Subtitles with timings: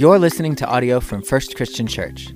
[0.00, 2.28] You're listening to audio from First Christian Church.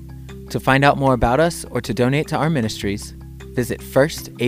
[0.51, 3.15] To find out more about us or to donate to our ministries,
[3.55, 4.45] visit firstabq.org.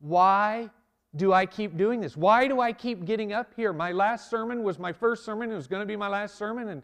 [0.00, 0.70] Why
[1.16, 2.16] do I keep doing this?
[2.16, 3.74] Why do I keep getting up here?
[3.74, 5.52] My last sermon was my first sermon.
[5.52, 6.68] It was going to be my last sermon.
[6.68, 6.82] And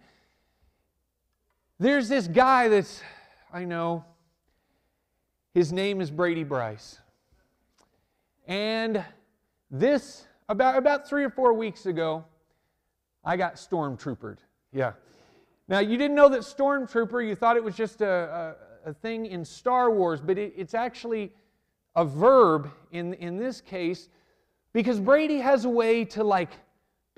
[1.79, 3.01] there's this guy that's,
[3.51, 4.05] I know,
[5.55, 6.99] his name is Brady Bryce.
[8.47, 9.03] And
[9.71, 12.25] this, about, about three or four weeks ago,
[13.25, 14.39] I got stormtroopered.
[14.73, 14.93] Yeah.
[15.69, 19.27] Now, you didn't know that stormtrooper, you thought it was just a, a, a thing
[19.27, 21.33] in Star Wars, but it, it's actually
[21.95, 24.09] a verb in, in this case
[24.73, 26.51] because Brady has a way to like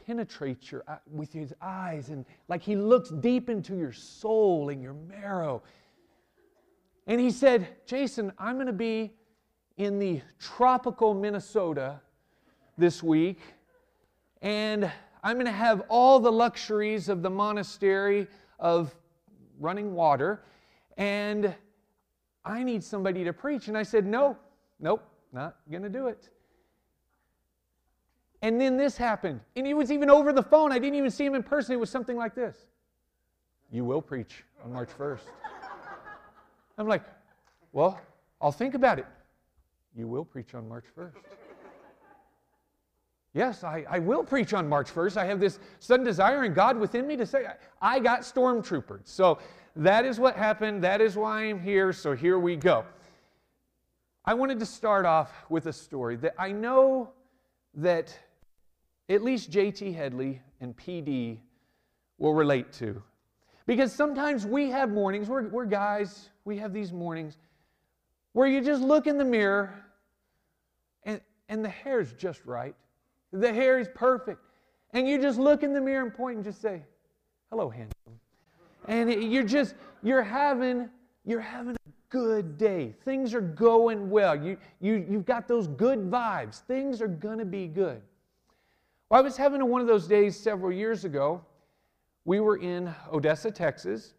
[0.06, 4.82] penetrate your uh, with his eyes and like he looks deep into your soul and
[4.82, 5.62] your marrow.
[7.06, 9.12] And he said, Jason, I'm going to be
[9.76, 12.00] in the tropical Minnesota
[12.80, 13.38] this week,
[14.42, 14.90] and
[15.22, 18.26] I'm going to have all the luxuries of the monastery
[18.58, 18.94] of
[19.60, 20.42] running water,
[20.96, 21.54] and
[22.44, 23.68] I need somebody to preach.
[23.68, 24.36] And I said, No,
[24.80, 26.30] nope, not going to do it.
[28.42, 29.40] And then this happened.
[29.54, 30.72] And it was even over the phone.
[30.72, 31.74] I didn't even see him in person.
[31.74, 32.56] It was something like this
[33.70, 35.20] You will preach on March 1st.
[36.78, 37.02] I'm like,
[37.72, 38.00] Well,
[38.40, 39.06] I'll think about it.
[39.94, 41.12] You will preach on March 1st.
[43.32, 45.16] Yes, I, I will preach on March 1st.
[45.16, 49.02] I have this sudden desire in God within me to say, I, I got stormtroopered.
[49.04, 49.38] So
[49.76, 50.82] that is what happened.
[50.82, 51.92] That is why I'm here.
[51.92, 52.84] So here we go.
[54.24, 57.10] I wanted to start off with a story that I know
[57.74, 58.16] that
[59.08, 61.38] at least JT Headley and PD
[62.18, 63.02] will relate to.
[63.66, 67.38] Because sometimes we have mornings, we're, we're guys, we have these mornings
[68.32, 69.72] where you just look in the mirror
[71.04, 72.74] and, and the hair is just right.
[73.32, 74.40] The hair is perfect.
[74.92, 76.82] And you just look in the mirror and point and just say,
[77.50, 78.20] hello, handsome.
[78.88, 80.88] And it, you're just, you're having,
[81.24, 82.94] you're having a good day.
[83.04, 84.34] Things are going well.
[84.34, 86.60] You, you, you've got those good vibes.
[86.62, 88.02] Things are going to be good.
[89.08, 91.44] Well, I was having one of those days several years ago.
[92.24, 94.14] We were in Odessa, Texas.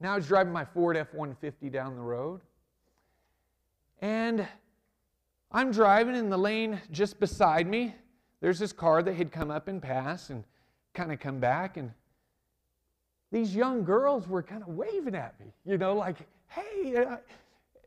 [0.00, 2.40] Now I was driving my Ford F 150 down the road.
[4.00, 4.46] And
[5.50, 7.94] I'm driving in the lane just beside me.
[8.44, 10.44] There's this car that had come up and passed and
[10.92, 11.78] kind of come back.
[11.78, 11.90] And
[13.32, 16.18] these young girls were kind of waving at me, you know, like,
[16.48, 17.16] hey, uh,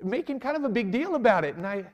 [0.03, 1.57] making kind of a big deal about it.
[1.57, 1.85] And I,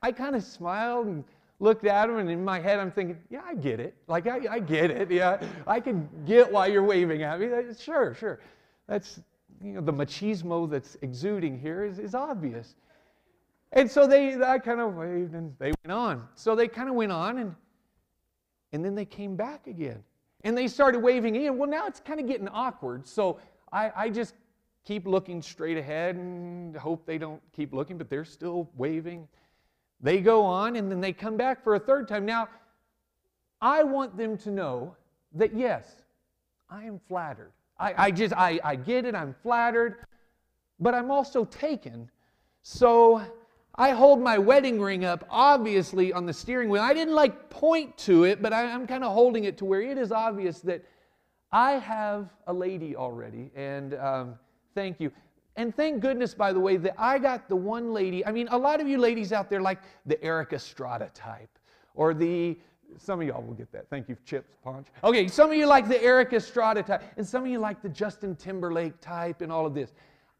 [0.00, 1.24] I kind of smiled and
[1.58, 3.96] looked at them, and in my head, I'm thinking, yeah, I get it.
[4.06, 5.10] Like, I, I get it.
[5.10, 7.48] Yeah, I can get why you're waving at me.
[7.76, 8.38] Sure, sure.
[8.86, 9.18] That's,
[9.60, 12.76] you know, the machismo that's exuding here is, is obvious.
[13.72, 16.28] And so they, I kind of waved and they went on.
[16.36, 17.56] So they kind of went on and,
[18.74, 20.02] and then they came back again.
[20.42, 21.56] And they started waving again.
[21.56, 23.06] Well, now it's kind of getting awkward.
[23.06, 23.38] So
[23.72, 24.34] I, I just
[24.84, 29.28] keep looking straight ahead and hope they don't keep looking, but they're still waving.
[30.00, 32.26] They go on and then they come back for a third time.
[32.26, 32.48] Now,
[33.60, 34.96] I want them to know
[35.34, 36.02] that yes,
[36.68, 37.52] I am flattered.
[37.78, 39.98] I, I just, I, I get it, I'm flattered,
[40.80, 42.10] but I'm also taken.
[42.62, 43.22] So
[43.76, 46.82] I hold my wedding ring up, obviously, on the steering wheel.
[46.82, 49.82] I didn't like point to it, but I, am kind of holding it to where
[49.82, 50.84] it is obvious that
[51.50, 53.50] I have a lady already.
[53.56, 54.34] And um,
[54.76, 55.10] thank you.
[55.56, 58.24] And thank goodness, by the way, that I got the one lady.
[58.24, 61.58] I mean, a lot of you ladies out there like the Erik Estrada type,
[61.94, 62.58] or the
[62.96, 63.88] some of y'all will get that.
[63.90, 64.86] Thank you, Chips Ponch.
[65.02, 67.88] Okay, some of you like the Erik Estrada type, and some of you like the
[67.88, 69.92] Justin Timberlake type, and all of this.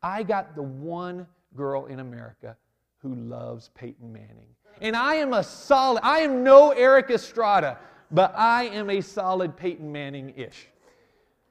[0.03, 2.56] I got the one girl in America
[3.04, 4.48] who loves Peyton Manning.
[4.81, 7.78] And I am a solid, I am no Erik Estrada,
[8.10, 10.69] but I am a solid Peyton Manning ish.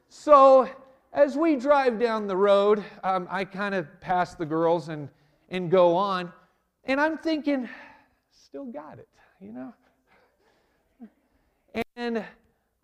[0.09, 0.68] So
[1.13, 5.08] as we drive down the road, um, I kind of pass the girls and,
[5.50, 6.34] and go on.
[6.86, 7.69] And I'm thinking,
[8.31, 9.07] still got it,
[9.39, 9.74] you know?
[11.95, 12.25] And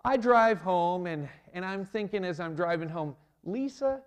[0.05, 4.01] I drive home, and, and I'm thinking as I'm driving home, Lisa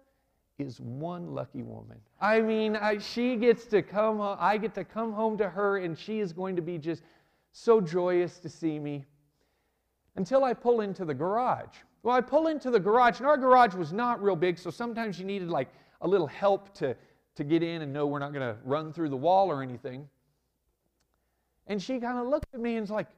[0.59, 1.99] is one lucky woman.
[2.21, 5.79] I mean, I, she gets to come, uh, I get to come home to her,
[5.79, 7.03] and she is going to be just
[7.53, 9.05] so joyous to see me
[10.17, 11.77] until I pull into the garage.
[12.03, 15.19] Well, I pull into the garage, and our garage was not real big, so sometimes
[15.19, 15.69] you needed like
[16.01, 16.97] a little help to,
[17.37, 20.09] to get in and know we're not going to run through the wall or anything.
[21.67, 23.09] And she kind of looked at me and was like,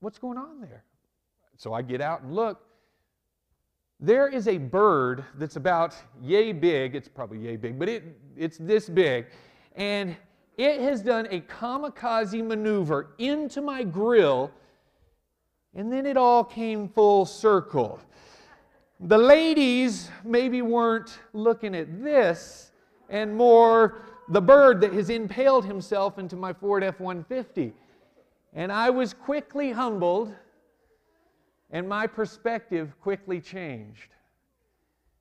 [0.00, 0.84] What's going on there?
[1.56, 2.60] So I get out and look,
[4.00, 6.94] there is a bird that's about yay big.
[6.94, 8.04] It's probably yay big, but it,
[8.36, 9.26] it's this big.
[9.74, 10.16] And
[10.56, 14.50] It has done a kamikaze maneuver into my grill,
[15.74, 18.00] and then it all came full circle.
[19.00, 22.72] The ladies maybe weren't looking at this
[23.10, 23.98] and more
[24.30, 27.74] the bird that has impaled himself into my Ford F 150.
[28.54, 30.34] And I was quickly humbled,
[31.76, 34.08] and my perspective quickly changed.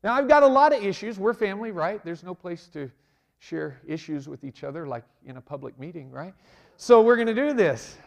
[0.06, 1.19] Now, I've got a lot of issues.
[1.19, 2.02] We're family, right?
[2.06, 2.90] There's no place to
[3.40, 6.34] share issues with each other like in a public meeting, right?
[6.78, 7.98] So we're going to do this.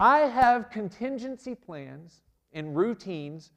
[0.00, 2.22] I have contingency plans
[2.52, 3.52] and routines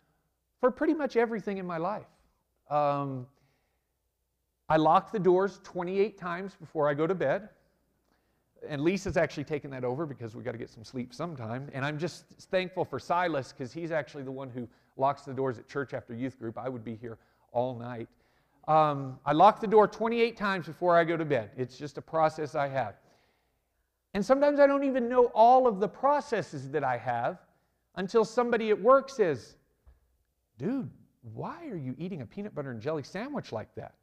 [0.59, 2.05] for pretty much everything in my life.
[2.69, 3.25] Um,
[4.69, 7.49] I lock the doors 28 times before I go to bed.
[8.67, 11.69] And Lisa's actually taken that over because we got to get some sleep sometime.
[11.73, 15.59] And I'm just thankful for Silas because he's actually the one who locks the doors
[15.59, 16.57] at church after youth group.
[16.57, 17.17] I would be here
[17.51, 18.07] all night.
[18.67, 21.51] Um, I lock the door 28 times before I go to bed.
[21.55, 22.95] It's just a process I have.
[24.13, 27.37] And sometimes I don't even know all of the processes that I have
[27.95, 29.57] until somebody at work says,
[30.57, 30.89] Dude,
[31.33, 33.93] why are you eating a peanut butter and jelly sandwich like that?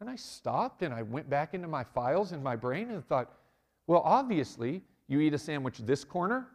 [0.00, 3.32] And I stopped and I went back into my files in my brain and thought,
[3.90, 6.46] well, obviously, you eat a sandwich this corner,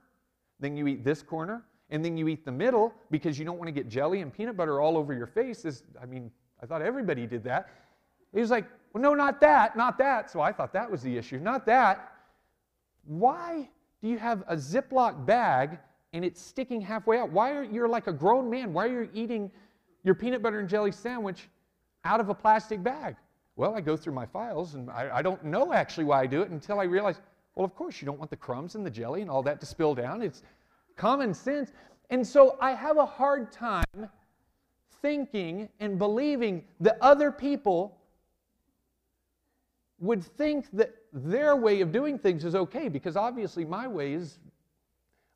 [0.62, 3.68] then you eat this corner, and then you eat the middle because you don't want
[3.68, 5.62] to get jelly and peanut butter all over your face.
[5.62, 6.32] This, I mean,
[6.64, 7.68] I thought everybody did that.
[8.34, 10.32] He was like, well, no, not that, not that.
[10.32, 12.14] So I thought that was the issue, not that.
[13.04, 13.70] Why
[14.02, 15.78] do you have a Ziploc bag
[16.14, 17.34] and it's sticking halfway out?
[17.34, 18.72] Why are you like a grown man?
[18.72, 19.52] Why are you eating
[20.06, 21.50] your peanut butter and jelly sandwich
[22.06, 23.18] out of a plastic bag?
[23.56, 26.42] Well, I go through my files and I, I, don't know actually why I do
[26.42, 27.22] it until I realize,
[27.56, 29.66] well, of course, you don't want the crumbs and the jelly and all that to
[29.66, 30.22] spill down.
[30.22, 30.44] It's
[30.98, 31.72] common sense.
[32.10, 34.10] And so I have a hard time
[35.02, 37.98] thinking and believing that other people
[40.00, 44.40] would think that their way of doing things is okay because obviously my way is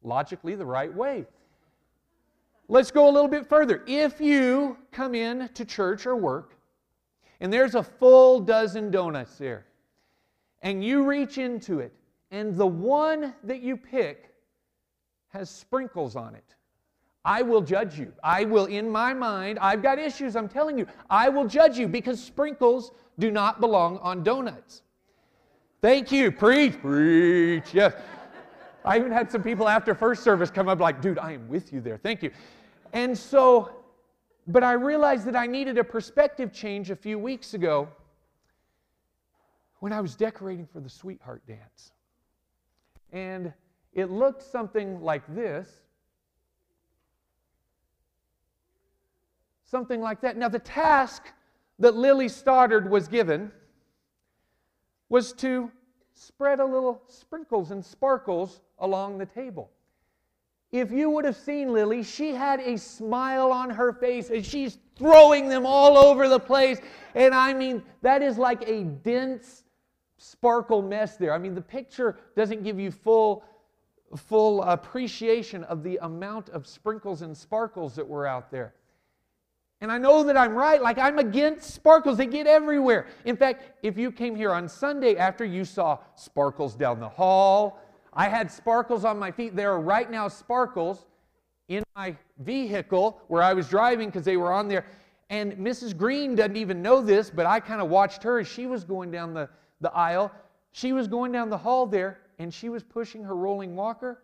[0.04, 1.26] logically the right way.
[2.68, 3.82] Let's go a little bit further.
[3.88, 6.59] If you come in to church or work
[7.40, 9.66] and there's a full dozen donuts there.
[10.62, 11.94] And you reach into it,
[12.32, 14.34] and the one that you pick
[15.30, 16.56] has sprinkles on it.
[17.24, 18.14] I will judge you.
[18.24, 20.88] I will, in my mind, I've got issues, I'm telling you.
[21.10, 24.84] I will judge you because sprinkles do not belong on donuts.
[25.82, 26.32] Thank you.
[26.32, 27.74] Preach, preach.
[27.74, 27.94] Yes.
[28.84, 31.72] I even had some people after first service come up like, dude, I am with
[31.72, 31.98] you there.
[31.98, 32.32] Thank you.
[32.94, 33.79] And so
[34.50, 37.88] but I realized that I needed a perspective change a few weeks ago
[39.80, 41.92] when I was decorating for the sweetheart dance.
[43.14, 43.54] And
[43.94, 45.70] it looked something like this.
[49.66, 50.36] Something like that.
[50.36, 51.32] Now, the task
[51.78, 53.52] that Lily Stoddard was given
[55.10, 55.72] was to
[56.16, 59.70] spread a little sprinkles and sparkles along the table.
[60.72, 64.78] If you would have seen Lily, she had a smile on her face and she's
[64.96, 66.80] throwing them all over the place.
[67.16, 69.64] And I mean, that is like a dense
[70.18, 71.34] sparkle mess there.
[71.34, 73.44] I mean, the picture doesn't give you full
[74.16, 78.74] full appreciation of the amount of sprinkles and sparkles that were out there.
[79.82, 80.82] And I know that I'm right.
[80.82, 82.18] Like, I'm against sparkles.
[82.18, 83.08] They get everywhere.
[83.24, 87.80] In fact, if you came here on Sunday after you saw sparkles down the hall,
[88.14, 89.56] I had sparkles on my feet.
[89.56, 91.06] There are right now sparkles
[91.68, 94.86] in my vehicle where I was driving because they were on there.
[95.30, 95.96] And Mrs.
[95.96, 99.12] Green doesn't even know this, but I kind of watched her as she was going
[99.12, 99.48] down the,
[99.80, 100.32] the aisle.
[100.72, 104.24] She was going down the hall there and she was pushing her rolling walker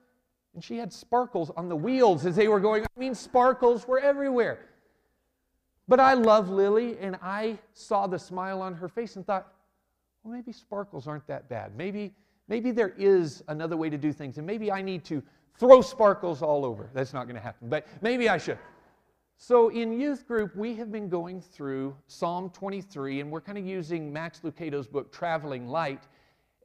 [0.56, 2.84] and she had sparkles on the wheels as they were going.
[2.84, 4.60] I mean, sparkles were everywhere.
[5.88, 9.52] But I love Lily and I saw the smile on her face and thought,
[10.24, 11.76] well, maybe sparkles aren't that bad.
[11.78, 12.14] Maybe
[12.48, 15.24] Maybe there is another way to do things, and maybe I need to
[15.58, 16.90] throw sparkles all over.
[16.94, 18.60] That's not going to happen, but maybe I should.
[19.38, 23.66] So, in youth group, we have been going through Psalm 23, and we're kind of
[23.66, 26.04] using Max Lucado's book, Traveling Light,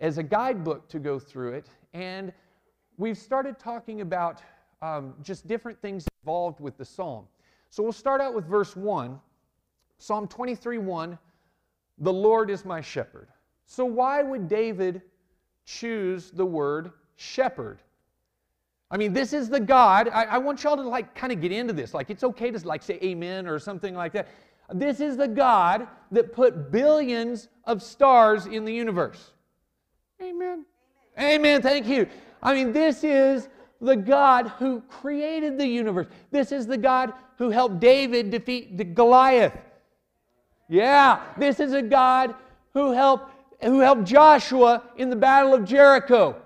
[0.00, 1.66] as a guidebook to go through it.
[1.94, 2.32] And
[2.96, 4.40] we've started talking about
[4.82, 7.24] um, just different things involved with the psalm.
[7.70, 9.18] So, we'll start out with verse 1.
[9.98, 11.18] Psalm 23 1
[11.98, 13.28] The Lord is my shepherd.
[13.66, 15.02] So, why would David
[15.78, 17.78] choose the word shepherd.
[18.90, 20.08] I mean, this is the God.
[20.08, 21.94] I, I want y'all to like kind of get into this.
[21.94, 24.28] Like, it's okay to like say amen or something like that.
[24.72, 29.30] This is the God that put billions of stars in the universe.
[30.20, 30.64] Amen.
[31.18, 31.34] Amen.
[31.34, 31.62] amen.
[31.62, 32.08] Thank you.
[32.42, 33.48] I mean, this is
[33.80, 36.06] the God who created the universe.
[36.30, 39.56] This is the God who helped David defeat the Goliath.
[40.68, 42.34] Yeah, this is a God
[42.74, 46.36] who helped who helped Joshua in the battle of Jericho,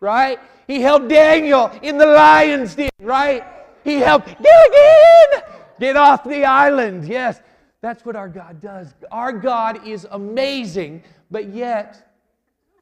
[0.00, 0.38] right?
[0.66, 3.44] He helped Daniel in the lion's den, right?
[3.82, 5.42] He helped Gilligan
[5.80, 7.08] get off the island.
[7.08, 7.40] Yes,
[7.80, 8.94] that's what our God does.
[9.10, 12.14] Our God is amazing, but yet,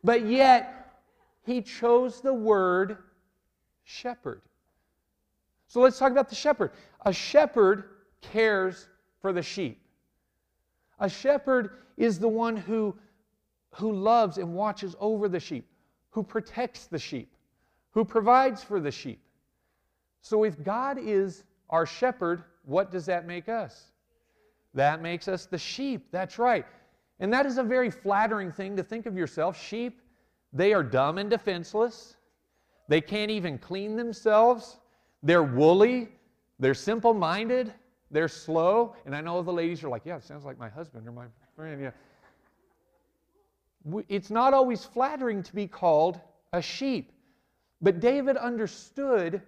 [0.03, 0.93] but yet,
[1.45, 2.99] He chose the word
[3.85, 4.43] shepherd.
[5.69, 6.73] So let's talk about the shepherd.
[7.07, 7.85] A shepherd
[8.21, 8.89] cares
[9.21, 9.81] for the sheep.
[10.99, 12.97] A shepherd is the one who,
[13.79, 15.69] who loves and watches over the sheep,
[16.11, 17.33] who protects the sheep,
[17.93, 19.21] who provides for the sheep.
[20.21, 23.93] So if God is our shepherd, what does that make us?
[24.75, 26.09] That makes us the sheep.
[26.11, 26.67] That's right.
[27.21, 29.61] And that is a very flattering thing to think of yourself.
[29.61, 30.01] Sheep,
[30.53, 32.17] they are dumb and defenseless.
[32.89, 34.79] They can't even clean themselves.
[35.23, 36.09] They're woolly.
[36.59, 37.73] They're simple minded.
[38.11, 38.95] They're slow.
[39.05, 41.27] And I know the ladies are like, yeah, it sounds like my husband or my
[41.55, 41.81] friend.
[41.81, 41.91] Yeah.
[44.09, 46.21] It's not always flattering to be called
[46.53, 47.13] a sheep.
[47.81, 49.43] But David understood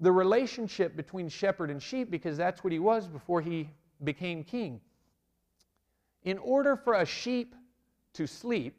[0.00, 3.70] the relationship between shepherd and sheep because that's what he was before he
[4.04, 4.80] became king.
[6.24, 7.54] In order for a sheep
[8.14, 8.76] to sleep,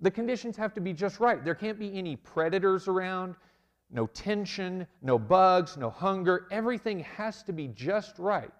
[0.00, 1.44] the conditions have to be just right.
[1.44, 3.36] There can't be any predators around,
[3.90, 6.46] no tension, no bugs, no hunger.
[6.50, 8.50] Everything has to be just right.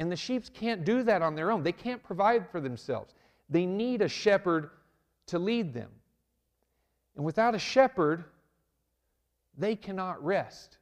[0.00, 1.62] And the sheep can't do that on their own.
[1.62, 3.14] They can't provide for themselves.
[3.48, 4.70] They need a shepherd
[5.26, 5.90] to lead them.
[7.16, 8.24] And without a shepherd,
[9.56, 10.78] they cannot rest.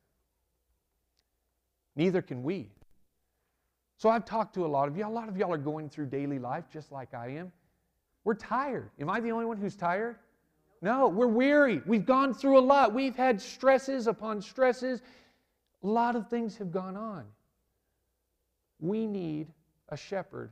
[1.94, 2.70] Neither can we.
[3.96, 5.06] So I've talked to a lot of you.
[5.06, 7.52] A lot of y'all are going through daily life just like I am.
[8.24, 8.90] We're tired.
[8.98, 10.16] Am I the only one who's tired?
[10.80, 11.80] No, we're weary.
[11.86, 12.92] We've gone through a lot.
[12.92, 15.02] We've had stresses upon stresses.
[15.82, 17.24] A lot of things have gone on.
[18.80, 19.48] We need
[19.90, 20.50] a shepherd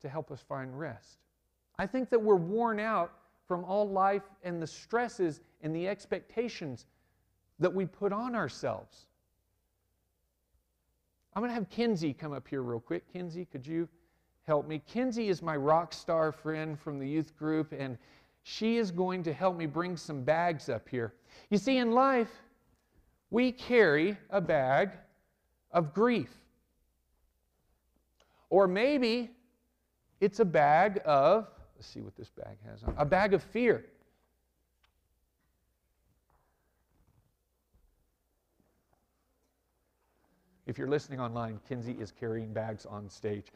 [0.00, 1.18] to help us find rest.
[1.78, 3.12] I think that we're worn out
[3.46, 6.86] from all life and the stresses and the expectations
[7.58, 9.06] that we put on ourselves.
[11.34, 13.04] I'm going to have Kinsey come up here real quick.
[13.12, 13.88] Kinsey, could you
[14.46, 14.80] help me?
[14.86, 17.98] Kinsey is my rock star friend from the youth group, and
[18.42, 21.12] she is going to help me bring some bags up here.
[21.50, 22.30] You see, in life,
[23.30, 24.92] we carry a bag
[25.72, 26.30] of grief.
[28.48, 29.30] Or maybe
[30.20, 33.84] it's a bag of, let's see what this bag has on, a bag of fear.
[40.66, 43.46] If you're listening online, Kinsey is carrying bags on stage.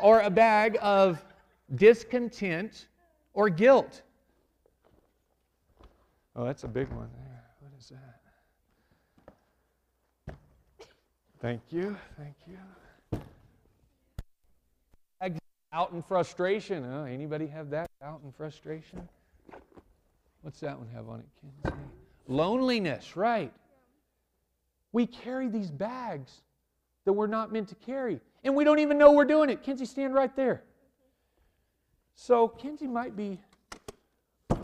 [0.00, 1.24] or a bag of
[1.74, 2.86] discontent
[3.34, 4.02] or guilt.
[6.36, 7.44] Oh, that's a big one there.
[7.60, 8.20] What is that?
[11.40, 11.96] Thank you.
[12.16, 12.58] Thank you.
[15.72, 16.84] Out in frustration.
[16.84, 17.90] Oh, anybody have that?
[18.02, 19.08] Out in frustration?
[20.42, 21.76] What's that one have on it, Kenzie?
[22.28, 23.52] Loneliness, right.
[24.92, 26.42] We carry these bags
[27.04, 28.20] that we're not meant to carry.
[28.44, 29.62] And we don't even know we're doing it.
[29.62, 30.62] Kenzie, stand right there.
[32.14, 33.40] So Kenzie might be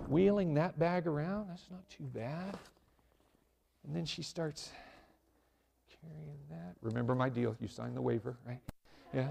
[0.08, 1.48] wheeling that bag around.
[1.48, 2.56] That's not too bad.
[3.84, 4.70] And then she starts
[6.00, 6.76] carrying that.
[6.80, 7.56] Remember my deal.
[7.60, 8.60] You signed the waiver, right?
[9.12, 9.28] Yeah.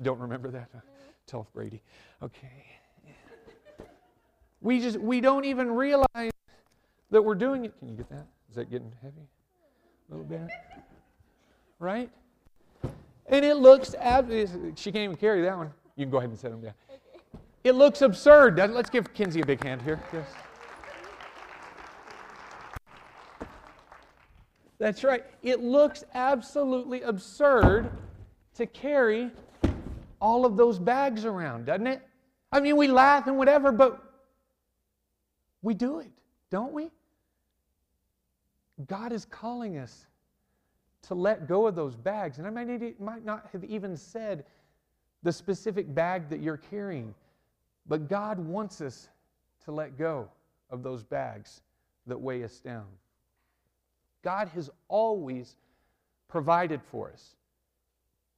[0.00, 0.70] Don't remember that?
[1.26, 1.82] Tell Brady.
[2.22, 2.64] Okay.
[4.60, 6.30] We just we don't even realize
[7.10, 7.78] that we're doing it.
[7.78, 8.26] Can you get that?
[8.48, 9.28] Is that getting heavy?
[10.08, 10.48] A little bit?
[11.78, 12.10] Right?
[13.26, 14.30] And it looks, ab-
[14.76, 15.72] she can't even carry that one.
[15.96, 16.74] You can go ahead and set them down.
[17.64, 18.56] It looks absurd.
[18.56, 20.00] Let's give Kinsey a big hand here.
[20.12, 20.28] Yes.
[24.78, 25.24] That's right.
[25.42, 27.90] It looks absolutely absurd
[28.56, 29.30] to carry
[30.22, 32.00] all of those bags around, doesn't it?
[32.52, 34.00] I mean, we laugh and whatever, but
[35.62, 36.12] we do it,
[36.48, 36.90] don't we?
[38.86, 40.06] God is calling us
[41.02, 42.38] to let go of those bags.
[42.38, 44.44] And I might, not have even said
[45.24, 47.12] the specific bag that you're carrying,
[47.88, 49.08] but God wants us
[49.64, 50.28] to let go
[50.70, 51.62] of those bags
[52.06, 52.86] that weigh us down.
[54.22, 55.56] God has always
[56.28, 57.34] provided for us.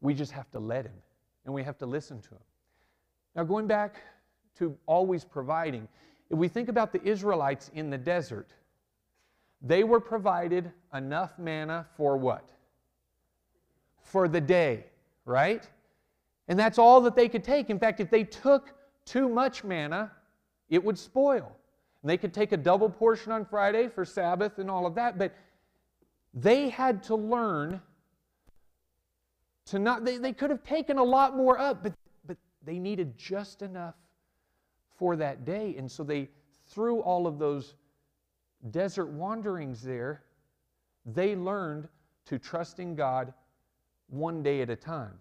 [0.00, 0.94] We just have to let Him
[1.44, 2.42] and we have to listen to Him.
[3.36, 3.96] Now, going back
[4.58, 5.88] to always providing,
[6.30, 8.52] if we think about the Israelites in the desert,
[9.60, 12.50] they were provided enough manna for what?
[14.02, 14.84] For the day,
[15.24, 15.68] right?
[16.48, 17.70] And that's all that they could take.
[17.70, 18.74] In fact, if they took
[19.04, 20.12] too much manna,
[20.68, 21.56] it would spoil.
[22.02, 25.18] And they could take a double portion on Friday for Sabbath and all of that,
[25.18, 25.34] but
[26.34, 27.80] they had to learn
[29.66, 31.94] to not, they, they could have taken a lot more up, but,
[32.26, 33.94] but they needed just enough
[34.96, 35.74] for that day.
[35.78, 36.28] And so they,
[36.68, 37.74] through all of those
[38.70, 40.22] desert wanderings there,
[41.06, 41.88] they learned
[42.26, 43.32] to trust in God
[44.08, 45.14] one day at a time.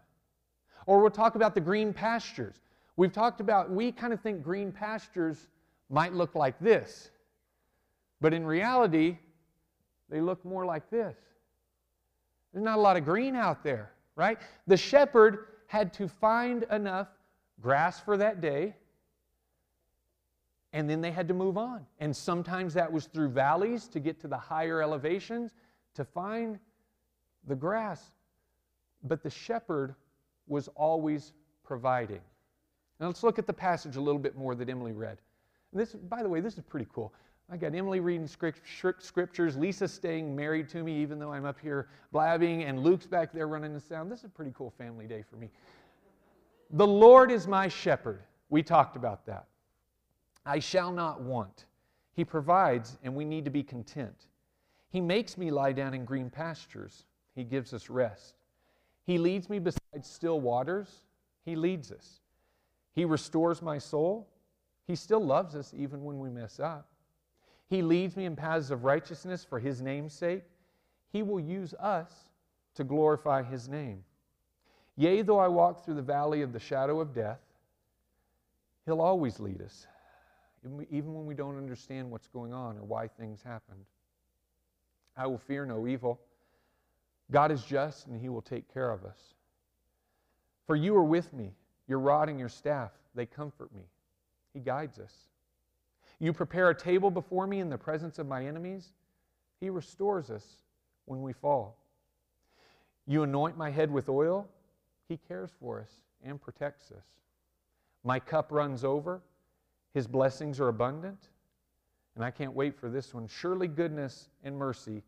[0.85, 2.55] Or we'll talk about the green pastures.
[2.95, 5.47] We've talked about, we kind of think green pastures
[5.89, 7.09] might look like this.
[8.21, 9.17] But in reality,
[10.09, 11.15] they look more like this.
[12.53, 14.37] There's not a lot of green out there, right?
[14.67, 17.07] The shepherd had to find enough
[17.61, 18.75] grass for that day,
[20.73, 21.85] and then they had to move on.
[21.99, 25.51] And sometimes that was through valleys to get to the higher elevations
[25.95, 26.59] to find
[27.47, 28.11] the grass.
[29.03, 29.95] But the shepherd
[30.47, 32.21] was always providing.
[32.99, 35.17] Now let's look at the passage a little bit more that Emily read.
[35.71, 37.13] This, by the way, this is pretty cool.
[37.53, 41.87] I got Emily reading scriptures, Lisa staying married to me, even though I'm up here
[42.11, 44.11] blabbing, and Luke's back there running the sound.
[44.11, 45.51] This is a pretty cool family day for me.
[46.71, 48.23] The Lord is my shepherd.
[48.49, 49.45] We talked about that.
[50.47, 51.65] I shall not want.
[52.15, 54.25] He provides, and we need to be content.
[54.89, 57.05] He makes me lie down in green pastures.
[57.35, 58.33] He gives us rest.
[59.05, 61.03] He leads me beside still waters.
[61.45, 62.19] He leads us.
[62.95, 64.27] He restores my soul.
[64.87, 66.89] He still loves us even when we mess up.
[67.73, 70.43] He leads me in paths of righteousness for His name's sake.
[71.11, 72.29] He will use us
[72.75, 74.03] to glorify His name.
[74.95, 77.39] Yea, though I walk through the valley of the shadow of death,
[78.85, 79.87] He'll always lead us,
[80.91, 83.85] even when we don't understand what's going on or why things happened.
[85.17, 86.19] I will fear no evil.
[87.31, 89.33] God is just and He will take care of us.
[90.67, 91.55] For you are with me,
[91.87, 93.85] your rod and your staff, they comfort me.
[94.53, 95.32] He guides us.
[96.19, 98.93] You prepare a table before me in the presence of my enemies.
[99.59, 100.45] He restores us
[101.05, 101.77] when we fall.
[103.05, 104.47] You anoint my head with oil.
[105.09, 105.91] He cares for us
[106.23, 107.05] and protects us.
[108.03, 109.21] My cup runs over.
[109.93, 111.29] His blessings are abundant.
[112.15, 113.27] And I can't wait for this one.
[113.27, 115.03] Surely goodness and mercy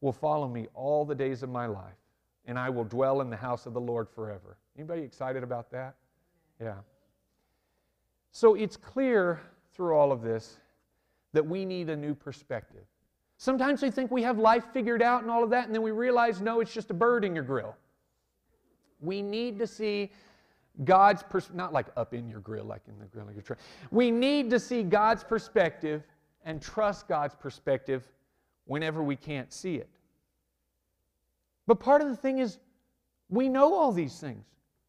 [0.00, 1.98] will follow me all the days of my life,
[2.46, 4.56] and I will dwell in the house of the Lord forever.
[4.76, 5.96] Anybody excited about that?
[6.60, 6.76] Yeah.
[8.30, 9.40] So it's clear
[9.78, 10.58] through all of this
[11.32, 12.82] that we need a new perspective.
[13.38, 15.92] Sometimes we think we have life figured out and all of that, and then we
[15.92, 17.76] realize, no, it's just a bird in your grill.
[19.00, 20.10] We need to see
[20.84, 23.58] God's pers- not like up in your grill, like in the grill of your truck.
[23.92, 26.02] We need to see God's perspective
[26.44, 28.02] and trust God's perspective
[28.64, 29.88] whenever we can't see it.
[31.68, 32.58] But part of the thing is,
[33.28, 34.44] we know all these things.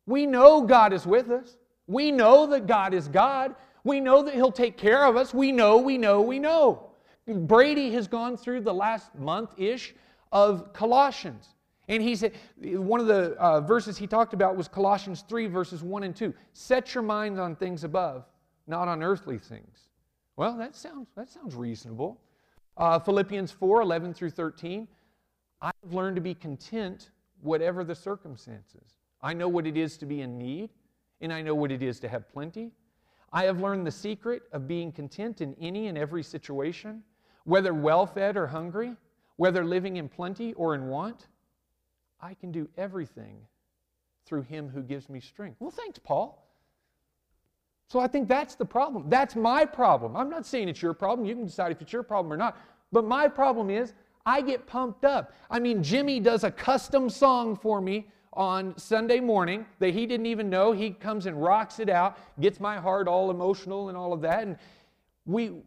[0.08, 1.58] We know God is with us.
[1.86, 3.54] We know that God is God.
[3.90, 5.34] We know that He'll take care of us.
[5.34, 6.92] We know, we know, we know.
[7.26, 9.96] Brady has gone through the last month ish
[10.32, 11.56] of Colossians.
[11.88, 15.82] And he said, one of the uh, verses he talked about was Colossians 3, verses
[15.82, 16.32] 1 and 2.
[16.54, 18.26] Set your minds on things above,
[18.68, 19.90] not on earthly things.
[20.36, 22.22] Well, that sounds, that sounds reasonable.
[22.78, 24.88] Uh, Philippians 4, 11 through 13.
[25.64, 27.10] I've learned to be content
[27.42, 29.00] whatever the circumstances.
[29.20, 30.70] I know what it is to be in need,
[31.22, 32.72] and I know what it is to have plenty.
[33.32, 37.04] I have learned the secret of being content in any and every situation,
[37.44, 38.96] whether well fed or hungry,
[39.38, 41.28] whether living in plenty or in want.
[42.22, 43.38] I can do everything
[44.26, 45.58] through him who gives me strength.
[45.60, 46.46] Well, thanks, Paul.
[47.88, 49.06] So I think that's the problem.
[49.10, 50.16] That's my problem.
[50.16, 51.28] I'm not saying it's your problem.
[51.28, 52.58] You can decide if it's your problem or not.
[52.92, 53.94] But my problem is
[54.26, 55.34] I get pumped up.
[55.50, 60.28] I mean, Jimmy does a custom song for me on Sunday morning that he didn't
[60.28, 60.72] even know.
[60.72, 64.44] He comes and rocks it out, gets my heart all emotional and all of that.
[64.44, 64.58] And
[65.26, 65.62] we,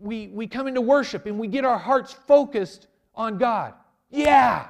[0.00, 3.74] we, we come into worship and we get our hearts focused on God.
[4.10, 4.68] Yeah.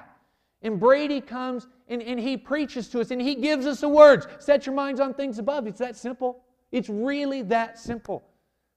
[0.62, 4.26] And Brady comes and, and he preaches to us and he gives us the words
[4.38, 5.66] set your minds on things above.
[5.66, 6.44] It's that simple.
[6.70, 8.24] It's really that simple.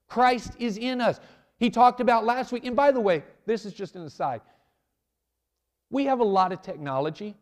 [0.08, 1.20] Christ is in us.
[1.58, 4.42] He talked about last week, and by the way, this is just an aside.
[5.90, 7.36] We have a lot of technology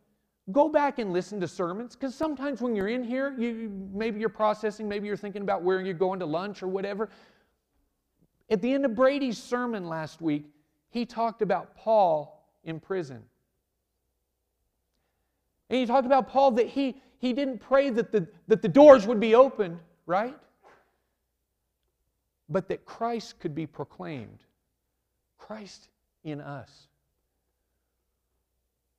[0.51, 4.27] Go back and listen to sermons because sometimes when you're in here, you, maybe you're
[4.27, 7.09] processing, maybe you're thinking about where you're going to lunch or whatever.
[8.49, 10.45] At the end of Brady's sermon last week,
[10.89, 13.23] he talked about Paul in prison.
[15.69, 19.07] And he talked about Paul that he, he didn't pray that the, that the doors
[19.07, 20.37] would be opened, right?
[22.49, 24.43] But that Christ could be proclaimed.
[25.37, 25.87] Christ
[26.23, 26.87] in us.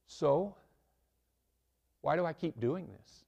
[0.07, 0.57] So,
[2.05, 3.25] why do I keep doing this?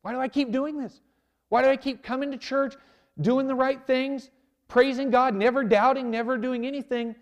[0.00, 1.02] Why do I keep doing this?
[1.50, 2.74] Why do I keep coming to church,
[3.20, 4.30] doing the right things,
[4.68, 7.14] praising God, never doubting, never doing anything?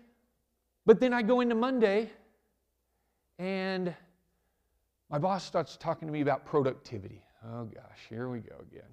[0.85, 2.09] But then I go into Monday
[3.37, 3.93] and
[5.09, 7.23] My boss starts talking to me about productivity.
[7.45, 8.87] Oh gosh, here we go again.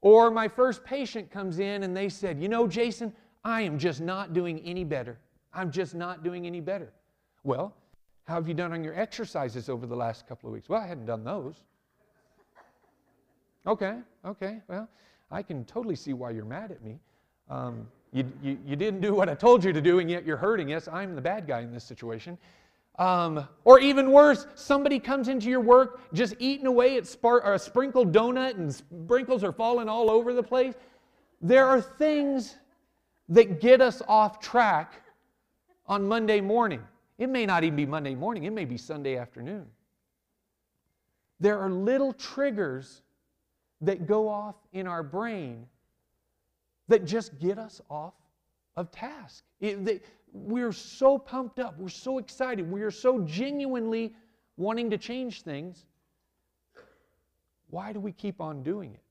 [0.00, 3.12] Or my first patient comes in and they said, You know, Jason,
[3.44, 5.18] I am just not doing any better.
[5.52, 6.92] I'm just not doing any better.
[7.44, 7.74] Well,
[8.24, 10.68] how have you done on your exercises over the last couple of weeks?
[10.68, 11.54] Well, I hadn't done those.
[13.66, 14.88] Okay, okay, well,
[15.30, 16.98] I can totally see why you're mad at me.
[17.48, 20.36] Um, you, you, you, didn't do what I told you to do, and yet you're
[20.36, 20.68] hurting.
[20.68, 22.36] Yes, I'm the bad guy in this situation.
[22.98, 27.58] Um, or even worse, somebody comes into your work just eating away at spar- a
[27.58, 30.74] sprinkled donut and sprinkles are falling all over the place.
[31.40, 32.56] There are things
[33.30, 35.02] that get us off track
[35.86, 36.82] on Monday morning.
[37.18, 39.66] It may not even be Monday morning, it may be Sunday afternoon.
[41.40, 43.02] There are little triggers
[43.80, 45.66] that go off in our brain
[46.88, 48.14] that just get us off
[48.76, 49.44] of task.
[49.60, 50.00] It, they,
[50.32, 54.14] we're so pumped up, we're so excited, we are so genuinely
[54.56, 55.84] wanting to change things.
[57.70, 59.02] Why do we keep on doing it?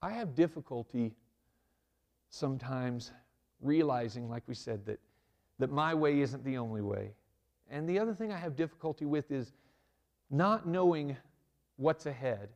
[0.00, 1.14] I have difficulty
[2.30, 3.10] sometimes
[3.64, 5.00] realizing, like we said, that,
[5.58, 7.12] that my way isn't the only way.
[7.70, 9.52] And the other thing I have difficulty with is
[10.30, 11.16] not knowing
[11.76, 12.48] what's ahead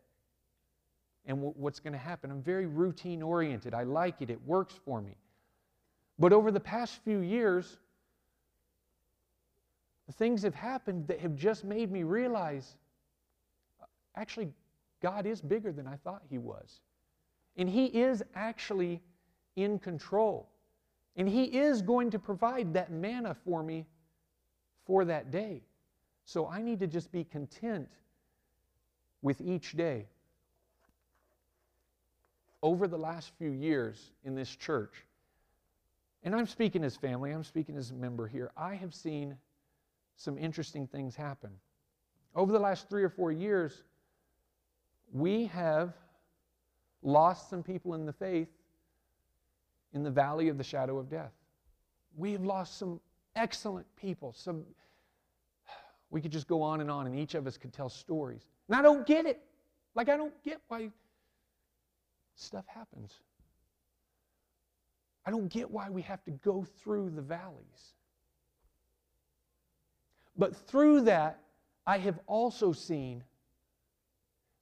[1.26, 2.30] and what's going to happen.
[2.30, 3.74] I'm very routine oriented.
[3.74, 5.16] I like it, it works for me.
[6.18, 7.78] But over the past few years,
[10.14, 12.76] things have happened that have just made me realize
[13.80, 13.84] uh,
[14.16, 14.48] actually,
[15.02, 16.80] God is bigger than I thought He was.
[17.56, 19.00] And He is actually
[19.56, 20.48] in control.
[21.18, 23.84] And He is going to provide that manna for me
[24.86, 25.62] for that day.
[26.24, 27.88] So I need to just be content
[29.20, 30.06] with each day.
[32.62, 35.04] Over the last few years in this church,
[36.22, 39.36] and I'm speaking as family, I'm speaking as a member here, I have seen
[40.16, 41.50] some interesting things happen.
[42.34, 43.82] Over the last three or four years,
[45.12, 45.94] we have
[47.02, 48.48] lost some people in the faith
[49.92, 51.32] in the valley of the shadow of death.
[52.16, 53.00] We have lost some
[53.36, 54.32] excellent people.
[54.32, 54.64] Some
[56.10, 58.46] we could just go on and on, and each of us could tell stories.
[58.68, 59.42] And I don't get it.
[59.94, 60.90] Like I don't get why
[62.34, 63.12] stuff happens.
[65.26, 67.94] I don't get why we have to go through the valleys.
[70.36, 71.40] But through that,
[71.86, 73.24] I have also seen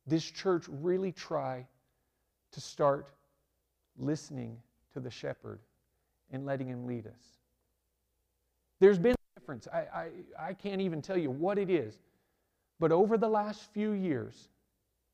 [0.07, 1.67] this church really try
[2.53, 3.11] to start
[3.99, 4.59] listening
[4.97, 5.61] to the shepherd
[6.33, 7.39] and letting him lead us.
[8.81, 9.69] There's been a difference.
[9.71, 11.99] I, I, I can't even tell you what it is.
[12.81, 14.49] But over the last few years,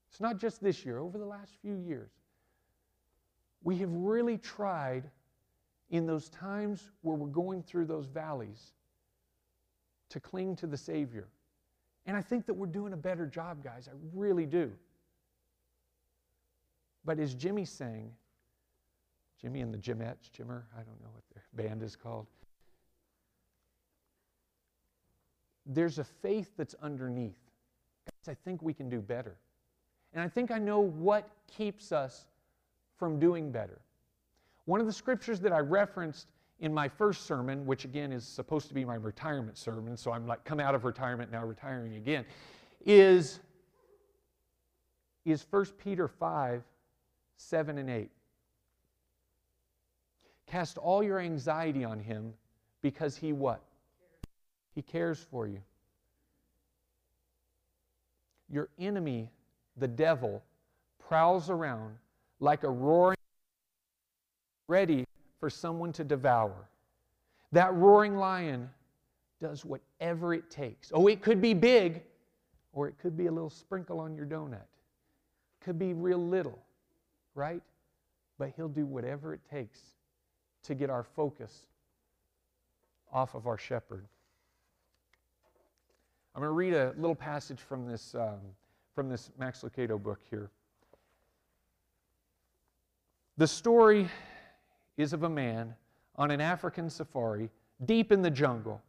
[0.09, 2.11] it's not just this year, over the last few years,
[3.65, 5.11] we have really tried
[5.91, 8.73] in those times where we're going through those valleys
[10.11, 11.27] to cling to the Savior.
[12.07, 13.89] And I think that we're doing a better job, guys.
[13.89, 14.71] I really do.
[17.05, 18.13] But as Jimmy sang,
[19.43, 22.27] Jimmy and the Jimettes, Jimmer, I don't know what their band is called.
[25.67, 27.39] There's a faith that's underneath.
[28.29, 29.37] I think we can do better.
[30.13, 32.27] And I think I know what keeps us
[32.99, 33.81] from doing better.
[34.67, 36.29] One of the scriptures that I referenced
[36.61, 40.27] in my first sermon, which again is supposed to be my retirement sermon, so I'm
[40.27, 42.25] like come out of retirement now retiring again,
[42.85, 43.41] is,
[45.25, 46.63] is 1 Peter 5,
[47.37, 48.11] 7 and 8.
[50.53, 52.35] Cast all your anxiety on him
[52.83, 53.63] because he what?
[54.75, 55.63] He cares for you.
[58.51, 59.31] Your enemy,
[59.79, 60.43] the devil,
[61.09, 61.97] prowls around
[62.39, 63.17] like a roaring,
[64.69, 65.07] ready
[65.41, 66.69] for someone to devour.
[67.53, 68.69] That roaring lion
[69.41, 70.93] does whatever it takes.
[70.93, 72.03] Oh, it could be big,
[72.75, 74.57] or it could be a little sprinkle on your donut.
[74.57, 76.59] It could be real little,
[77.35, 77.63] right?
[78.37, 79.81] But he'll do whatever it takes
[80.65, 81.67] to get our focus
[83.13, 84.07] off of our shepherd.
[86.35, 88.41] I'm going to read a little passage from this, um,
[88.95, 90.51] from this Max Lucado book here.
[93.37, 94.09] The story
[94.97, 95.75] is of a man
[96.17, 97.51] on an African safari
[97.85, 98.81] deep in the jungle.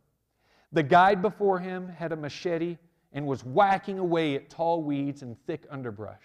[0.72, 2.78] The guide before him had a machete
[3.12, 6.24] and was whacking away at tall weeds and thick underbrush.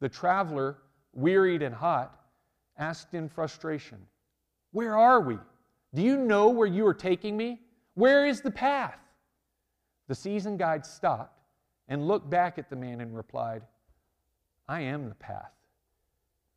[0.00, 0.78] The traveler,
[1.12, 2.20] wearied and hot,
[2.78, 3.98] asked in frustration,
[4.72, 5.38] Where are we?
[5.94, 7.60] Do you know where you are taking me?
[7.94, 8.98] Where is the path?
[10.08, 11.38] The seasoned guide stopped
[11.88, 13.62] and looked back at the man and replied,
[14.68, 15.52] I am the path.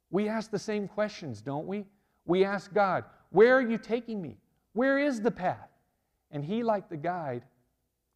[0.10, 1.86] We ask the same questions, don't we?
[2.26, 4.38] We ask God, Where are you taking me?
[4.74, 5.70] Where is the path?
[6.32, 7.44] And he, like the guide,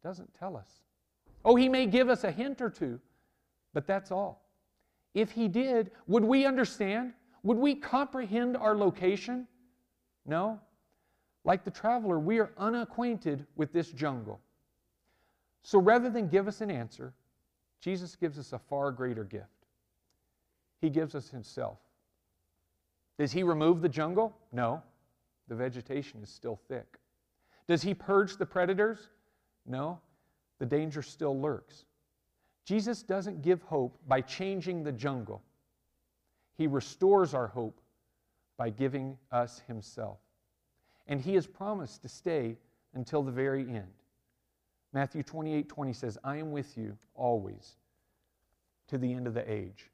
[0.02, 0.80] Doesn't tell us.
[1.44, 3.00] Oh, he may give us a hint or two,
[3.72, 4.48] but that's all.
[5.14, 7.12] If he did, would we understand?
[7.42, 9.46] Would we comprehend our location?
[10.26, 10.60] No.
[11.44, 14.40] Like the traveler, we are unacquainted with this jungle.
[15.62, 17.12] So rather than give us an answer,
[17.80, 19.46] Jesus gives us a far greater gift.
[20.80, 21.78] He gives us Himself.
[23.18, 24.36] Does He remove the jungle?
[24.52, 24.82] No.
[25.48, 26.98] The vegetation is still thick.
[27.66, 29.08] Does He purge the predators?
[29.66, 29.98] No.
[30.58, 31.84] The danger still lurks.
[32.64, 35.42] Jesus doesn't give hope by changing the jungle,
[36.56, 37.80] He restores our hope
[38.60, 40.18] by giving us Himself.
[41.06, 42.58] And He has promised to stay
[42.92, 43.88] until the very end.
[44.92, 47.76] Matthew 28 20 says, I am with you always
[48.88, 49.88] to the end of the age.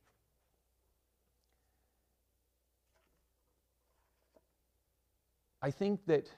[5.62, 6.29] I think that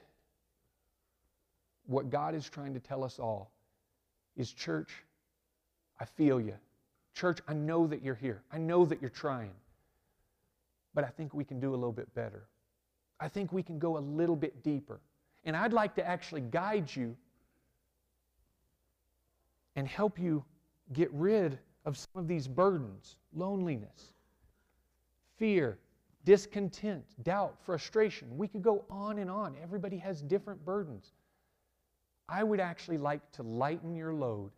[1.87, 3.49] what God is trying to tell us all
[4.37, 4.91] is church,
[5.99, 6.53] I feel you.
[7.15, 8.43] Church, I know that you're here.
[8.51, 9.49] I know that you're trying.
[10.93, 12.47] But I think we can do a little bit better.
[13.19, 15.01] I think we can go a little bit deeper.
[15.43, 17.15] And I'd like to actually guide you
[19.75, 20.43] and help you
[20.93, 24.13] get rid of some of these burdens loneliness,
[25.37, 25.77] fear,
[26.25, 28.27] discontent, doubt, frustration.
[28.37, 29.55] We could go on and on.
[29.61, 31.13] Everybody has different burdens.
[32.27, 34.51] I would actually like to lighten your load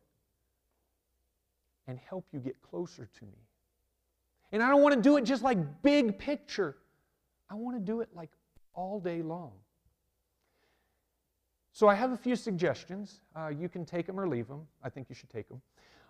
[1.88, 3.48] and help you get closer to me.
[4.52, 6.78] And I don't want to do it just like big picture,
[7.50, 8.30] I want to do it like
[8.74, 9.52] all day long.
[11.74, 13.22] So I have a few suggestions.
[13.36, 14.68] Uh, you can take them or leave them.
[14.84, 15.62] I think you should take them.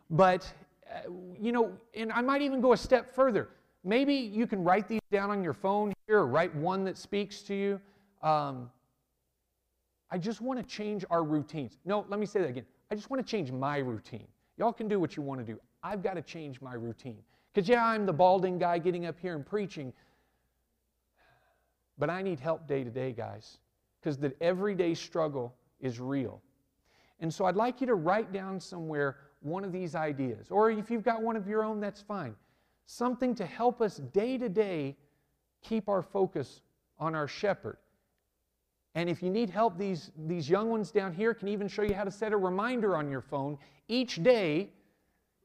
[0.09, 0.51] But,
[0.91, 3.49] uh, you know, and I might even go a step further.
[3.83, 7.41] Maybe you can write these down on your phone here or write one that speaks
[7.43, 7.81] to you.
[8.21, 8.69] Um,
[10.09, 11.77] I just want to change our routines.
[11.85, 12.65] No, let me say that again.
[12.91, 14.27] I just want to change my routine.
[14.57, 15.59] Y'all can do what you want to do.
[15.81, 17.23] I've got to change my routine.
[17.53, 19.91] Because, yeah, I'm the balding guy getting up here and preaching,
[21.97, 23.57] but I need help day to day, guys,
[23.99, 26.41] because the everyday struggle is real.
[27.19, 30.47] And so I'd like you to write down somewhere one of these ideas.
[30.49, 32.35] Or if you've got one of your own, that's fine.
[32.85, 34.97] Something to help us day to day
[35.61, 36.61] keep our focus
[36.99, 37.77] on our shepherd.
[38.95, 41.93] And if you need help, these, these young ones down here can even show you
[41.93, 44.71] how to set a reminder on your phone each day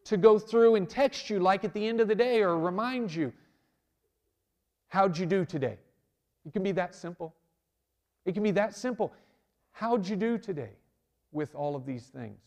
[0.06, 3.14] to go through and text you, like at the end of the day, or remind
[3.14, 3.32] you,
[4.88, 5.78] How'd you do today?
[6.46, 7.34] It can be that simple.
[8.24, 9.12] It can be that simple.
[9.72, 10.70] How'd you do today
[11.32, 12.38] with all of these things?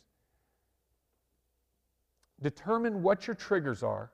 [2.42, 4.10] Determine what your triggers are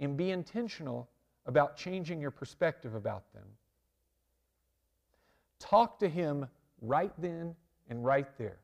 [0.00, 1.08] and be intentional
[1.46, 3.44] about changing your perspective about them.
[5.58, 6.46] Talk to him
[6.80, 7.54] right then
[7.90, 8.56] and right there.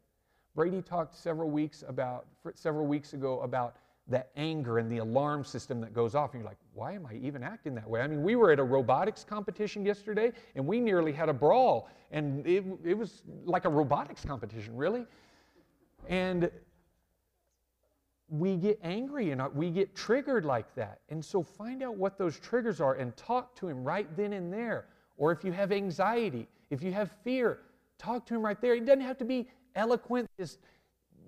[0.56, 3.76] Brady talked several weeks about several weeks ago about
[4.10, 6.34] that anger and the alarm system that goes off.
[6.34, 8.00] And you're like, why am I even acting that way?
[8.00, 11.88] I mean, we were at a robotics competition yesterday and we nearly had a brawl.
[12.10, 15.06] And it, it was like a robotics competition, really.
[16.08, 16.50] And
[18.28, 21.00] we get angry and uh, we get triggered like that.
[21.08, 24.52] And so find out what those triggers are and talk to him right then and
[24.52, 24.86] there.
[25.16, 27.60] Or if you have anxiety, if you have fear,
[27.98, 28.74] talk to him right there.
[28.74, 30.58] It doesn't have to be eloquent, this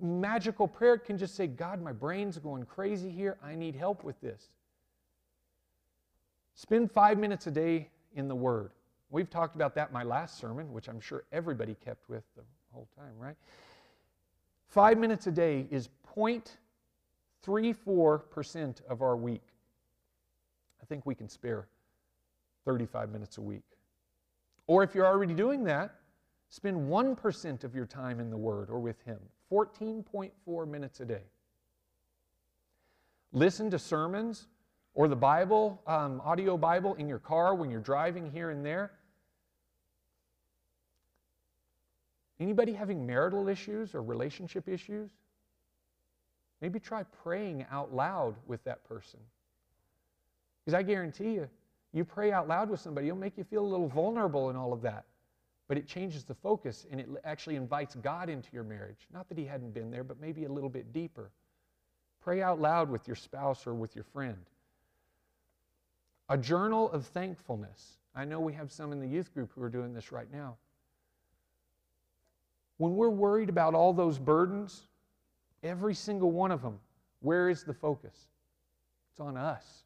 [0.03, 0.99] magical prayer.
[0.99, 3.39] Can just say, God, my brain's going crazy here.
[3.43, 4.51] I need help with this.
[6.55, 8.73] Spend five minutes a day in the Word.
[9.11, 12.43] We've talked about that in my last sermon, which I'm sure everybody kept with the
[12.73, 13.37] whole time, right?
[14.69, 19.43] Five minutes a day is 0.34% of our week.
[20.83, 21.69] I think we can spare
[22.65, 23.63] 35 minutes a week.
[24.67, 25.95] Or if you're already doing that,
[26.49, 29.19] spend 1% of your time in the Word or with Him,
[29.53, 31.23] 14.4 minutes a day.
[33.33, 34.47] Listen to sermons
[34.95, 38.93] or the Bible, um, audio Bible in your car when you're driving here and there.
[42.41, 45.11] Anybody having marital issues or relationship issues?
[46.63, 49.21] Maybe try praying out loud with that person.
[50.65, 51.49] Because I guarantee you,
[51.93, 54.73] you pray out loud with somebody, it'll make you feel a little vulnerable and all
[54.73, 55.05] of that.
[55.69, 59.07] But it changes the focus and it actually invites God into your marriage.
[59.13, 61.31] Not that He hadn't been there, but maybe a little bit deeper.
[62.21, 64.45] Pray out loud with your spouse or with your friend.
[66.29, 67.99] A journal of thankfulness.
[68.15, 70.57] I know we have some in the youth group who are doing this right now.
[72.77, 74.89] When we're worried about all those burdens,
[75.63, 76.79] every single one of them,
[77.21, 78.15] where is the focus?
[79.11, 79.85] It's on us.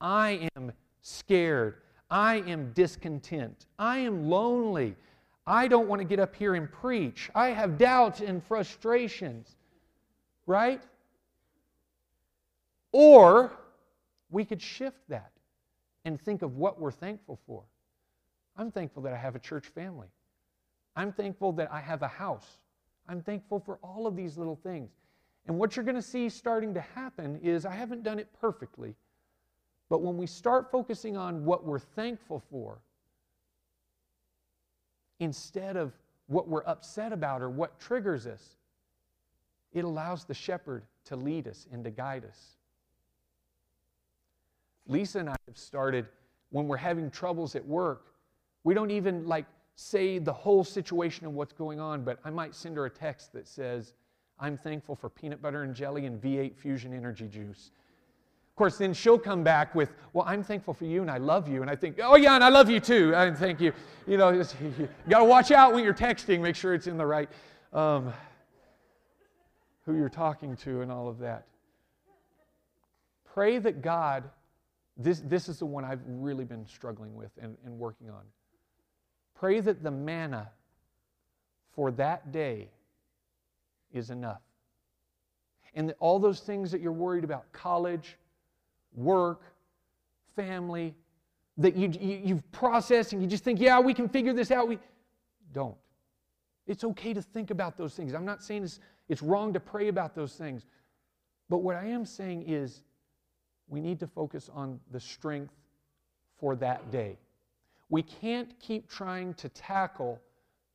[0.00, 1.76] I am scared.
[2.10, 3.66] I am discontent.
[3.78, 4.96] I am lonely.
[5.46, 7.30] I don't want to get up here and preach.
[7.34, 9.56] I have doubts and frustrations,
[10.46, 10.82] right?
[12.92, 13.52] Or
[14.30, 15.32] we could shift that
[16.04, 17.62] and think of what we're thankful for.
[18.56, 20.08] I'm thankful that I have a church family.
[20.96, 22.58] I'm thankful that I have a house.
[23.08, 24.90] I'm thankful for all of these little things.
[25.46, 28.94] And what you're going to see starting to happen is I haven't done it perfectly,
[29.94, 32.80] but when we start focusing on what we're thankful for,
[35.20, 35.92] instead of
[36.26, 38.56] what we're upset about or what triggers us,
[39.72, 42.56] it allows the shepherd to lead us and to guide us.
[44.88, 46.08] Lisa and I have started
[46.50, 48.06] when we're having troubles at work.
[48.64, 52.56] We don't even like say the whole situation of what's going on, but I might
[52.56, 53.94] send her a text that says,
[54.40, 57.70] I'm thankful for peanut butter and jelly and V8 Fusion Energy Juice.
[58.54, 61.48] Of course, then she'll come back with, Well, I'm thankful for you and I love
[61.48, 61.62] you.
[61.62, 63.12] And I think, Oh, yeah, and I love you too.
[63.12, 63.72] And thank you.
[64.06, 64.30] You know,
[64.78, 67.28] you got to watch out when you're texting, make sure it's in the right,
[67.72, 68.12] um,
[69.84, 71.46] who you're talking to and all of that.
[73.24, 74.22] Pray that God,
[74.96, 78.22] this, this is the one I've really been struggling with and, and working on.
[79.34, 80.48] Pray that the manna
[81.74, 82.68] for that day
[83.92, 84.42] is enough.
[85.74, 88.16] And all those things that you're worried about college,
[88.94, 89.42] work,
[90.36, 90.94] family,
[91.58, 94.68] that you, you, have processed and you just think, yeah, we can figure this out.
[94.68, 94.78] We
[95.52, 95.76] don't.
[96.66, 98.14] It's okay to think about those things.
[98.14, 100.66] I'm not saying it's, it's wrong to pray about those things.
[101.48, 102.82] But what I am saying is
[103.68, 105.54] we need to focus on the strength
[106.38, 107.18] for that day.
[107.90, 110.20] We can't keep trying to tackle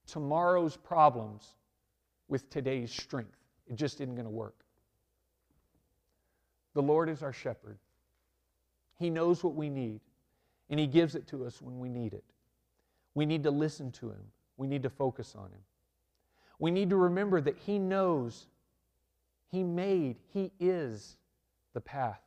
[0.06, 1.56] tomorrow's problems
[2.28, 3.38] with today's strength.
[3.68, 4.56] It just isn't going to work.
[6.76, 7.78] The Lord is our shepherd.
[9.00, 10.02] He knows what we need,
[10.70, 12.24] and He gives it to us when we need it.
[13.16, 14.24] We need to listen to Him,
[14.58, 15.62] we need to focus on Him.
[16.60, 18.48] We need to remember that He knows,
[19.50, 21.18] He made, He is
[21.74, 22.22] the path.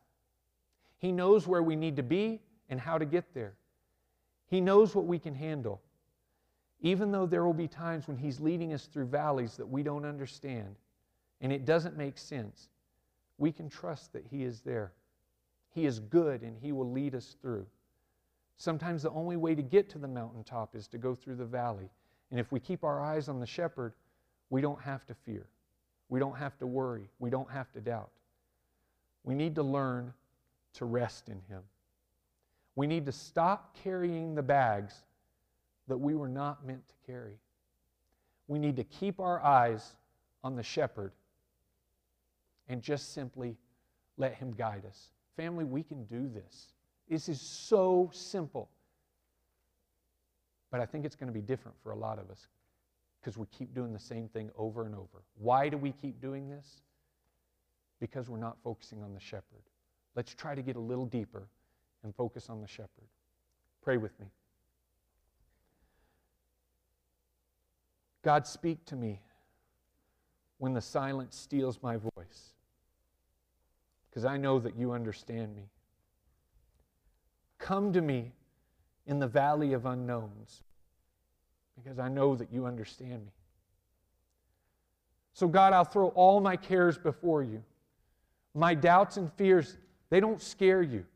[0.99, 3.55] He knows where we need to be and how to get there.
[4.49, 5.83] He knows what we can handle.
[6.81, 10.05] Even though there will be times when He's leading us through valleys that we don't
[10.05, 10.77] understand
[11.41, 12.69] and it doesn't make sense,
[13.37, 14.93] we can trust that He is there.
[15.75, 17.67] He is good and He will lead us through.
[18.57, 21.91] Sometimes the only way to get to the mountaintop is to go through the valley.
[22.31, 23.93] And if we keep our eyes on the shepherd,
[24.51, 25.47] we don't have to fear.
[26.09, 27.09] We don't have to worry.
[27.19, 28.11] We don't have to doubt.
[29.25, 30.13] We need to learn
[30.75, 31.63] to rest in Him.
[32.77, 34.95] We need to stop carrying the bags
[35.89, 37.39] that we were not meant to carry.
[38.49, 39.97] We need to keep our eyes
[40.45, 41.13] on the shepherd
[42.69, 43.57] and just simply
[44.17, 45.09] let him guide us.
[45.37, 46.73] Family, we can do this.
[47.09, 48.68] This is so simple.
[50.71, 52.49] But I think it's going to be different for a lot of us
[53.21, 55.23] because we keep doing the same thing over and over.
[55.38, 56.83] Why do we keep doing this?
[58.01, 59.62] Because we're not focusing on the shepherd.
[60.16, 61.49] Let's try to get a little deeper
[62.03, 63.09] and focus on the shepherd.
[63.83, 64.27] Pray with me.
[68.23, 69.21] God, speak to me
[70.59, 72.55] when the silence steals my voice,
[74.12, 75.70] because I know that you understand me.
[77.59, 78.33] Come to me
[79.07, 80.62] in the valley of unknowns,
[81.75, 83.33] because I know that you understand me.
[85.33, 87.64] So, God, I'll throw all my cares before you.
[88.55, 89.79] My doubts and fears,
[90.11, 91.07] they don't scare you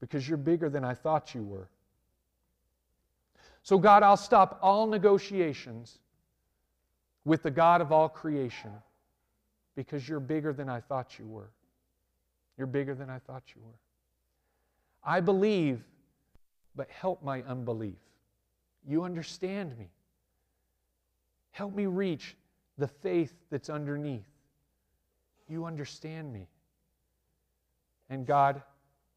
[0.00, 1.68] because you're bigger than I thought you were.
[3.62, 5.98] So, God, I'll stop all negotiations
[7.26, 8.70] with the God of all creation
[9.74, 11.50] because you're bigger than I thought you were.
[12.56, 13.78] You're bigger than I thought you were.
[15.04, 15.82] I believe,
[16.74, 17.98] but help my unbelief.
[18.86, 19.90] You understand me.
[21.50, 22.36] Help me reach
[22.78, 24.28] the faith that's underneath.
[25.48, 26.48] You understand me.
[28.10, 28.62] And God,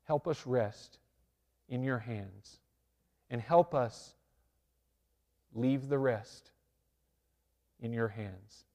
[0.06, 0.99] help us rest
[1.69, 2.60] in your hands
[3.30, 4.13] and help us
[5.54, 6.52] Leave the rest
[7.79, 8.65] in your hands.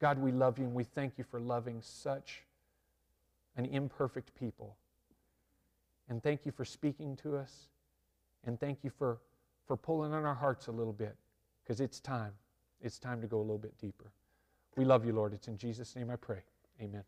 [0.00, 2.42] God, we love you and we thank you for loving such
[3.58, 4.76] an imperfect people.
[6.08, 7.68] And thank you for speaking to us.
[8.46, 9.18] And thank you for,
[9.66, 11.16] for pulling on our hearts a little bit
[11.62, 12.32] because it's time.
[12.80, 14.12] It's time to go a little bit deeper.
[14.76, 15.34] We love you, Lord.
[15.34, 16.40] It's in Jesus' name I pray.
[16.80, 17.02] Amen.